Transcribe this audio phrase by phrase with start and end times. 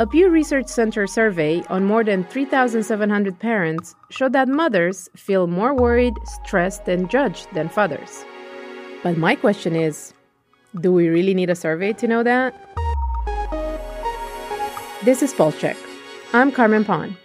[0.00, 5.74] A Pew Research Center survey on more than 3,700 parents showed that mothers feel more
[5.74, 8.24] worried, stressed, and judged than fathers.
[9.02, 10.14] But my question is
[10.80, 12.54] do we really need a survey to know that?
[15.04, 15.76] This is Pulse Check.
[16.32, 17.16] I'm Carmen Paun.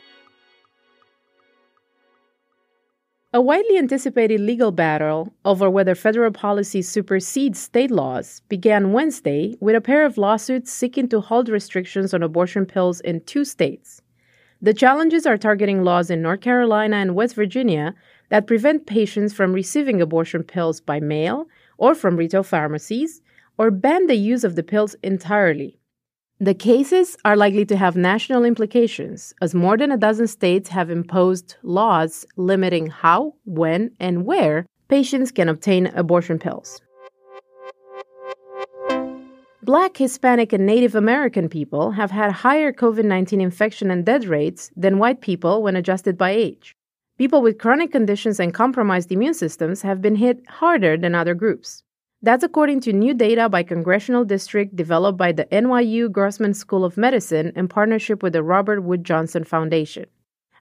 [3.36, 9.76] A widely anticipated legal battle over whether federal policy supersedes state laws began Wednesday with
[9.76, 14.04] a pair of lawsuits seeking to halt restrictions on abortion pills in two states.
[14.62, 17.96] The challenges are targeting laws in North Carolina and West Virginia
[18.30, 21.48] that prevent patients from receiving abortion pills by mail
[21.80, 23.20] or from retail pharmacies,
[23.58, 25.80] or ban the use of the pills entirely.
[26.44, 30.90] The cases are likely to have national implications, as more than a dozen states have
[30.90, 36.82] imposed laws limiting how, when, and where patients can obtain abortion pills.
[39.62, 44.70] Black, Hispanic, and Native American people have had higher COVID 19 infection and death rates
[44.76, 46.76] than white people when adjusted by age.
[47.18, 51.84] People with chronic conditions and compromised immune systems have been hit harder than other groups.
[52.24, 56.96] That's according to new data by congressional district developed by the NYU Grossman School of
[56.96, 60.06] Medicine in partnership with the Robert Wood Johnson Foundation.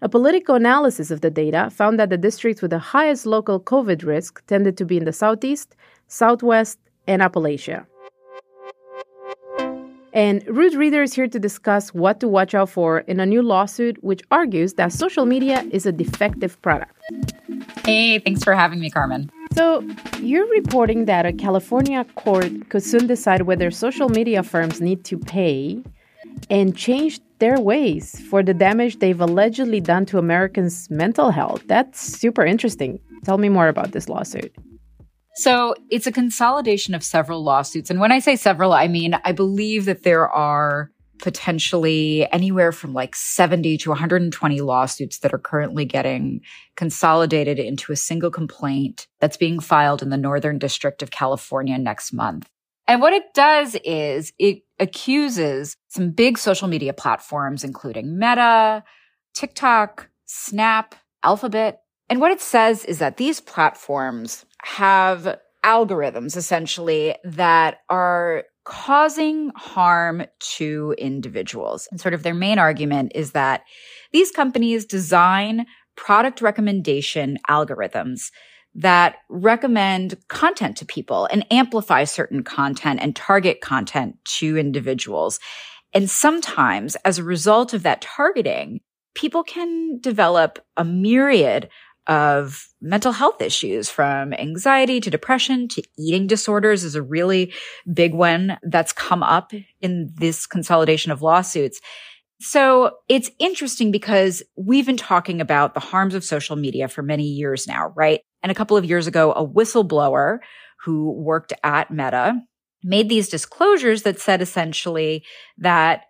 [0.01, 4.05] A Politico analysis of the data found that the districts with the highest local COVID
[4.05, 5.77] risk tended to be in the Southeast,
[6.09, 7.87] Southwest, and Appalachia.
[10.13, 13.41] And Ruth Reader is here to discuss what to watch out for in a new
[13.41, 17.01] lawsuit which argues that social media is a defective product.
[17.85, 19.31] Hey, thanks for having me, Carmen.
[19.55, 19.86] So,
[20.19, 25.19] you're reporting that a California court could soon decide whether social media firms need to
[25.19, 25.83] pay
[26.48, 31.62] and change their ways for the damage they've allegedly done to Americans' mental health.
[31.67, 32.98] That's super interesting.
[33.25, 34.55] Tell me more about this lawsuit.
[35.34, 37.91] So, it's a consolidation of several lawsuits.
[37.91, 40.92] And when I say several, I mean, I believe that there are
[41.23, 46.41] potentially anywhere from like 70 to 120 lawsuits that are currently getting
[46.77, 52.13] consolidated into a single complaint that's being filed in the Northern District of California next
[52.13, 52.48] month.
[52.89, 58.83] And what it does is it accuses some big social media platforms, including Meta,
[59.33, 61.83] TikTok, Snap, Alphabet.
[62.11, 70.24] And what it says is that these platforms have algorithms essentially that are causing harm
[70.56, 71.89] to individuals.
[71.90, 73.62] And sort of their main argument is that
[74.12, 78.30] these companies design product recommendation algorithms
[78.74, 85.39] that recommend content to people and amplify certain content and target content to individuals.
[85.92, 88.80] And sometimes as a result of that targeting,
[89.14, 91.68] people can develop a myriad
[92.07, 97.52] of mental health issues from anxiety to depression to eating disorders is a really
[97.92, 101.80] big one that's come up in this consolidation of lawsuits.
[102.41, 107.24] So it's interesting because we've been talking about the harms of social media for many
[107.24, 108.20] years now, right?
[108.42, 110.39] And a couple of years ago, a whistleblower
[110.85, 112.35] who worked at Meta
[112.83, 115.24] made these disclosures that said essentially
[115.58, 116.07] that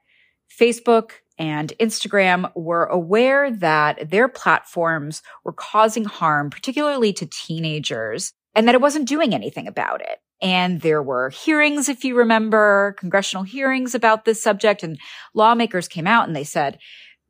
[0.59, 8.69] Facebook and Instagram were aware that their platforms were causing harm, particularly to teenagers, and
[8.69, 10.19] that it wasn't doing anything about it.
[10.41, 14.99] And there were hearings, if you remember, congressional hearings about this subject, and
[15.35, 16.79] lawmakers came out and they said,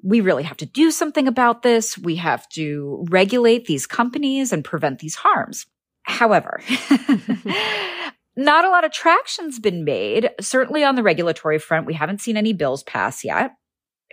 [0.02, 1.96] we really have to do something about this.
[1.96, 5.66] We have to regulate these companies and prevent these harms.
[6.02, 6.60] However,
[8.36, 10.30] not a lot of traction's been made.
[10.40, 13.52] Certainly on the regulatory front, we haven't seen any bills pass yet.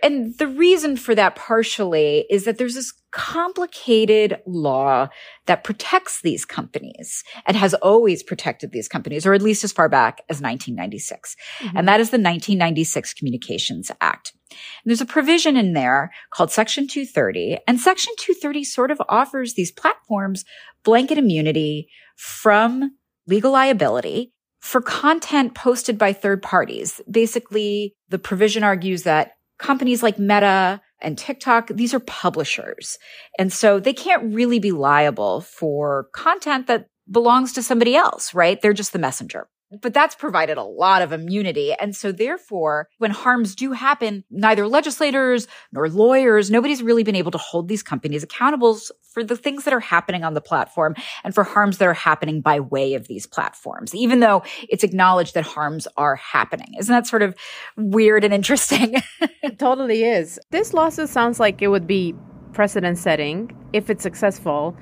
[0.02, 5.08] And the reason for that partially is that there's this complicated law
[5.46, 9.88] that protects these companies and has always protected these companies, or at least as far
[9.88, 11.36] back as 1996.
[11.58, 11.76] Mm-hmm.
[11.76, 14.32] And that is the 1996 Communications Act.
[14.50, 17.58] And there's a provision in there called Section 230.
[17.66, 20.44] And Section 230 sort of offers these platforms
[20.84, 22.96] blanket immunity from
[23.26, 27.00] legal liability for content posted by third parties.
[27.10, 32.98] Basically, the provision argues that companies like Meta and TikTok, these are publishers.
[33.38, 38.60] And so they can't really be liable for content that belongs to somebody else, right?
[38.60, 39.48] They're just the messenger
[39.82, 41.74] but that's provided a lot of immunity.
[41.74, 47.30] And so therefore, when harms do happen, neither legislators nor lawyers, nobody's really been able
[47.30, 48.78] to hold these companies accountable
[49.12, 50.94] for the things that are happening on the platform
[51.24, 55.34] and for harms that are happening by way of these platforms, even though it's acknowledged
[55.34, 56.74] that harms are happening.
[56.78, 57.34] Isn't that sort of
[57.76, 58.96] weird and interesting?
[59.42, 60.38] it totally is.
[60.50, 62.14] This lawsuit sounds like it would be
[62.52, 64.76] precedent setting if it's successful.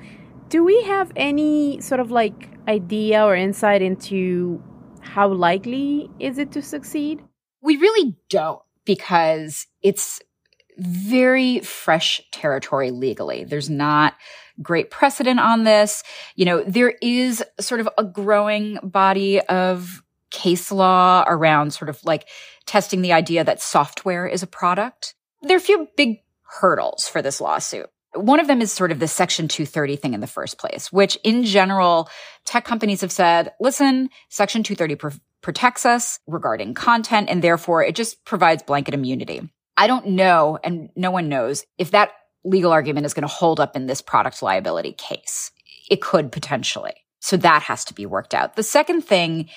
[0.49, 4.61] Do we have any sort of like idea or insight into
[5.01, 7.23] how likely is it to succeed?
[7.61, 8.61] We really don't.
[8.85, 10.19] because it's
[10.77, 13.43] very fresh territory legally.
[13.43, 14.15] There's not
[14.61, 16.03] great precedent on this.
[16.35, 20.01] You know, there is sort of a growing body of
[20.31, 22.27] case law around sort of like
[22.65, 25.13] testing the idea that software is a product.
[25.43, 27.89] There are a few big hurdles for this lawsuit.
[28.13, 31.17] One of them is sort of the Section 230 thing in the first place, which
[31.23, 32.09] in general,
[32.45, 37.95] tech companies have said, listen, Section 230 pr- protects us regarding content, and therefore it
[37.95, 39.49] just provides blanket immunity.
[39.77, 42.11] I don't know, and no one knows, if that
[42.43, 45.51] legal argument is going to hold up in this product liability case.
[45.89, 46.93] It could potentially.
[47.19, 48.55] So that has to be worked out.
[48.55, 49.49] The second thing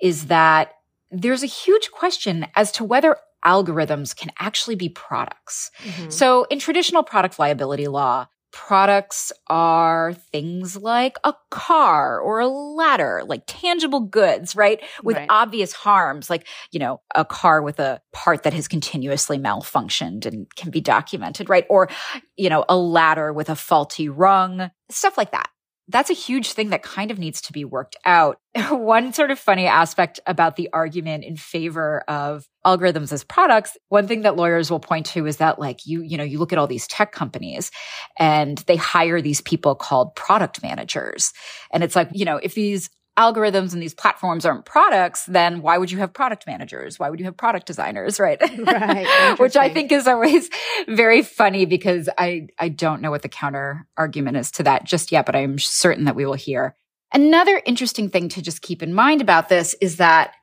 [0.00, 0.72] is that
[1.10, 5.70] there's a huge question as to whether algorithms can actually be products.
[5.82, 6.10] Mm-hmm.
[6.10, 13.22] So in traditional product liability law, products are things like a car or a ladder,
[13.26, 14.82] like tangible goods, right?
[15.02, 15.28] With right.
[15.30, 20.52] obvious harms, like, you know, a car with a part that has continuously malfunctioned and
[20.56, 21.66] can be documented, right?
[21.70, 21.88] Or,
[22.36, 25.48] you know, a ladder with a faulty rung, stuff like that
[25.90, 28.38] that's a huge thing that kind of needs to be worked out.
[28.70, 34.06] one sort of funny aspect about the argument in favor of algorithms as products, one
[34.06, 36.58] thing that lawyers will point to is that like you, you know, you look at
[36.58, 37.70] all these tech companies
[38.18, 41.32] and they hire these people called product managers.
[41.72, 42.90] And it's like, you know, if these
[43.20, 46.98] algorithms and these platforms aren't products, then why would you have product managers?
[46.98, 48.18] Why would you have product designers?
[48.18, 48.40] Right.
[48.40, 49.34] Right.
[49.38, 50.48] Which I think is always
[50.88, 55.12] very funny because I, I don't know what the counter argument is to that just
[55.12, 56.76] yet, but I'm certain that we will hear.
[57.12, 60.34] Another interesting thing to just keep in mind about this is that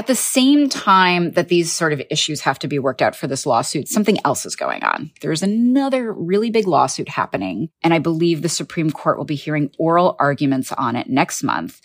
[0.00, 3.26] at the same time that these sort of issues have to be worked out for
[3.26, 5.10] this lawsuit, something else is going on.
[5.20, 9.70] There's another really big lawsuit happening, and I believe the Supreme Court will be hearing
[9.78, 11.82] oral arguments on it next month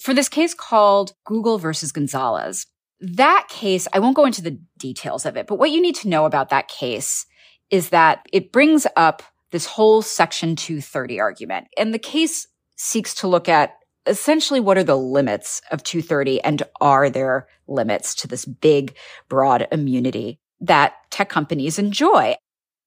[0.00, 2.66] for this case called Google versus Gonzalez.
[3.00, 6.08] That case, I won't go into the details of it, but what you need to
[6.08, 7.26] know about that case
[7.68, 11.66] is that it brings up this whole Section 230 argument.
[11.76, 12.46] And the case
[12.76, 13.72] seeks to look at
[14.06, 18.96] essentially what are the limits of 230 and are there limits to this big,
[19.28, 22.34] broad immunity that tech companies enjoy?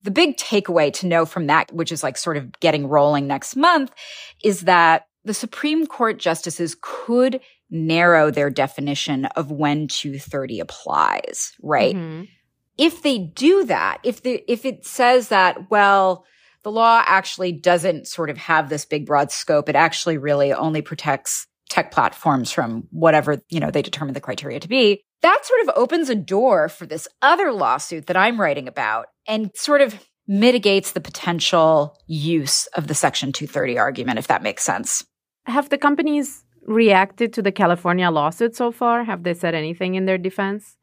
[0.04, 3.56] The big takeaway to know from that, which is like sort of getting rolling next
[3.56, 3.92] month,
[4.44, 11.96] is that the Supreme Court justices could narrow their definition of when 230 applies, right?
[11.96, 12.24] Mm-hmm.
[12.78, 16.26] If they do that, if the, if it says that, well,
[16.64, 19.70] the law actually doesn't sort of have this big broad scope.
[19.70, 24.60] It actually really only protects tech platforms from whatever, you know, they determine the criteria
[24.60, 25.04] to be.
[25.22, 29.52] That sort of opens a door for this other lawsuit that I'm writing about and
[29.56, 35.04] sort of mitigates the potential use of the Section 230 argument, if that makes sense.
[35.46, 39.04] Have the companies reacted to the California lawsuit so far?
[39.04, 40.78] Have they said anything in their defense?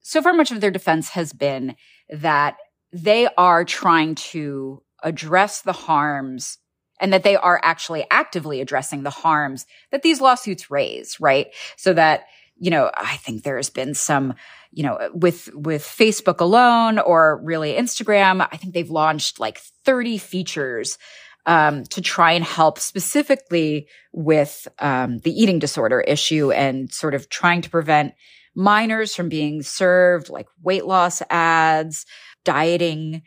[0.00, 1.76] So far, much of their defense has been
[2.10, 2.56] that
[2.92, 6.58] they are trying to address the harms
[7.00, 11.48] and that they are actually actively addressing the harms that these lawsuits raise, right?
[11.76, 12.24] So that,
[12.56, 14.34] you know, I think there's been some,
[14.72, 20.18] you know, with, with Facebook alone or really Instagram, I think they've launched like 30
[20.18, 20.98] features
[21.46, 27.28] um, to try and help specifically with um, the eating disorder issue and sort of
[27.28, 28.14] trying to prevent
[28.54, 32.06] minors from being served like weight loss ads,
[32.44, 33.22] dieting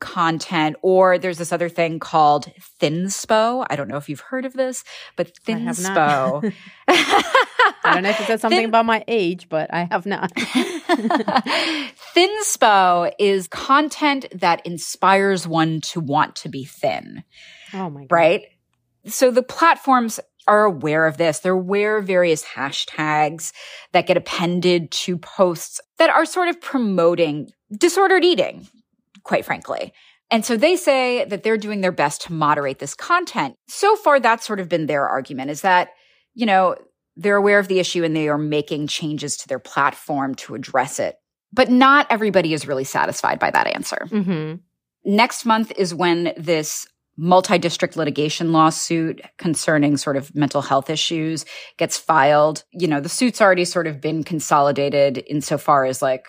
[0.00, 3.66] content, or there's this other thing called Thinspo.
[3.70, 4.82] I don't know if you've heard of this,
[5.16, 6.52] but Thinspo.
[6.88, 10.32] I don't know if it says something Thin- about my age, but I have not.
[12.14, 17.24] Thinspo is content that inspires one to want to be thin.
[17.72, 18.12] Oh my God.
[18.14, 18.42] Right?
[19.06, 21.38] So the platforms are aware of this.
[21.38, 23.52] They're aware of various hashtags
[23.92, 28.66] that get appended to posts that are sort of promoting disordered eating,
[29.24, 29.92] quite frankly.
[30.30, 33.56] And so they say that they're doing their best to moderate this content.
[33.68, 35.90] So far, that's sort of been their argument is that,
[36.34, 36.76] you know,
[37.16, 41.00] they're aware of the issue and they are making changes to their platform to address
[41.00, 41.16] it.
[41.52, 44.06] But not everybody is really satisfied by that answer.
[44.08, 44.56] Mm-hmm.
[45.04, 46.86] Next month is when this
[47.16, 51.44] multi-district litigation lawsuit concerning sort of mental health issues
[51.76, 52.64] gets filed.
[52.70, 56.26] You know, the suit's already sort of been consolidated insofar as like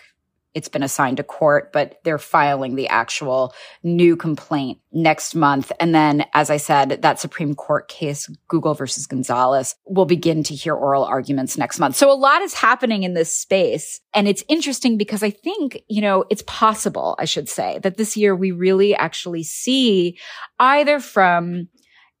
[0.54, 5.72] it's been assigned to court, but they're filing the actual new complaint next month.
[5.80, 10.54] And then, as I said, that Supreme Court case, Google versus Gonzalez, will begin to
[10.54, 11.96] hear oral arguments next month.
[11.96, 14.00] So a lot is happening in this space.
[14.12, 18.16] And it's interesting because I think, you know, it's possible, I should say, that this
[18.16, 20.18] year we really actually see
[20.58, 21.68] either from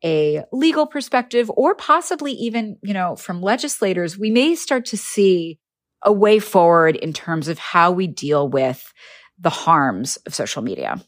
[0.04, 5.60] a legal perspective or possibly even, you know, from legislators, we may start to see
[6.04, 8.92] a way forward in terms of how we deal with
[9.38, 11.00] the harms of social media.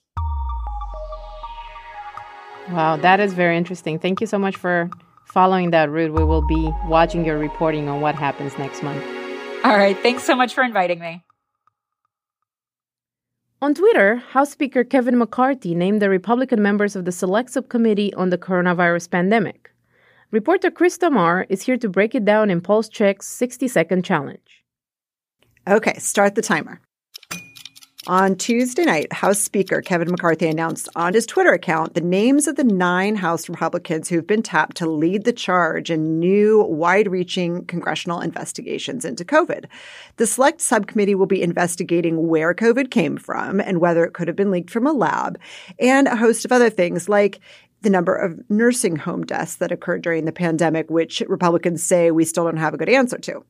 [2.71, 3.99] Wow, that is very interesting.
[3.99, 4.89] Thank you so much for
[5.27, 6.15] following that route.
[6.15, 9.05] We will be watching your reporting on what happens next month.
[9.65, 9.99] All right.
[9.99, 11.25] Thanks so much for inviting me.
[13.63, 18.29] On Twitter, House Speaker Kevin McCarthy named the Republican members of the Select Subcommittee on
[18.29, 19.71] the Coronavirus Pandemic.
[20.31, 24.63] Reporter Krista Mahr is here to break it down in Pulse Check's 60 second challenge.
[25.66, 26.78] Okay, start the timer.
[28.06, 32.56] On Tuesday night, House Speaker Kevin McCarthy announced on his Twitter account the names of
[32.56, 37.64] the nine House Republicans who've been tapped to lead the charge in new, wide reaching
[37.64, 39.64] congressional investigations into COVID.
[40.18, 44.37] The select subcommittee will be investigating where COVID came from and whether it could have
[44.37, 45.38] been leaked from a lab,
[45.78, 47.40] and a host of other things like
[47.80, 52.26] the number of nursing home deaths that occurred during the pandemic, which Republicans say we
[52.26, 53.42] still don't have a good answer to.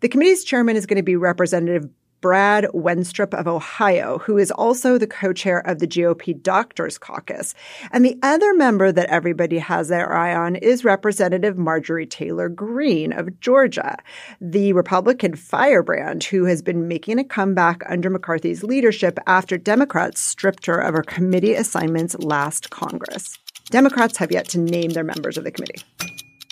[0.00, 1.88] The committee's chairman is going to be Representative
[2.20, 7.54] Brad Wenstrup of Ohio, who is also the co-chair of the GOP Doctors Caucus.
[7.92, 13.12] And the other member that everybody has their eye on is Representative Marjorie Taylor Greene
[13.12, 13.96] of Georgia,
[14.40, 20.66] the Republican firebrand who has been making a comeback under McCarthy's leadership after Democrats stripped
[20.66, 23.38] her of her committee assignments last Congress.
[23.70, 25.82] Democrats have yet to name their members of the committee.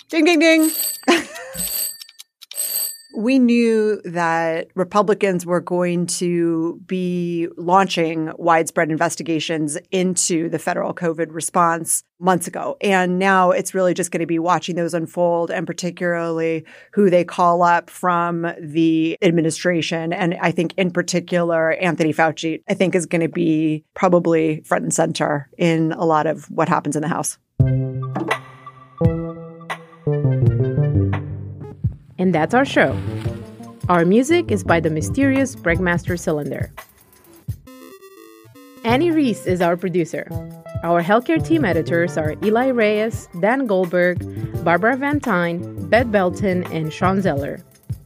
[0.09, 0.71] Ding, ding, ding.
[3.17, 11.33] we knew that Republicans were going to be launching widespread investigations into the federal COVID
[11.33, 12.77] response months ago.
[12.79, 17.23] And now it's really just going to be watching those unfold and particularly who they
[17.23, 20.13] call up from the administration.
[20.13, 24.83] And I think in particular, Anthony Fauci, I think is going to be probably front
[24.83, 27.39] and center in a lot of what happens in the House.
[32.17, 32.97] And that's our show.
[33.89, 36.71] Our music is by the mysterious Breakmaster Cylinder.
[38.83, 40.27] Annie Reese is our producer.
[40.83, 44.19] Our healthcare team editors are Eli Reyes, Dan Goldberg,
[44.63, 47.59] Barbara Van Tyne, Beth Belton, and Sean Zeller.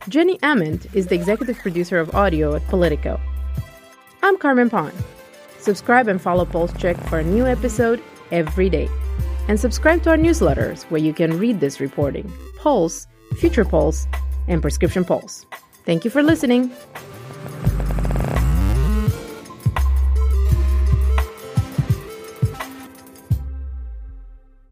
[0.09, 3.19] Jenny Ament is the executive producer of audio at Politico.
[4.23, 4.91] I'm Carmen Paun.
[5.59, 8.01] Subscribe and follow Pulse Check for a new episode
[8.31, 8.89] every day.
[9.47, 12.31] And subscribe to our newsletters where you can read this reporting.
[12.57, 14.07] Pulse Future Pulse,
[14.47, 15.45] and Prescription Pulse.
[15.85, 16.71] Thank you for listening.